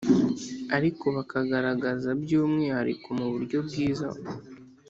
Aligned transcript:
ariko 0.77 1.05
bakagaragaza 1.15 2.09
by 2.21 2.31
umwihariko 2.41 3.07
mu 3.19 3.27
buryo 3.33 3.57
bwiza 3.67 4.09